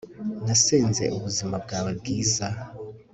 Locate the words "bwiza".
1.99-2.47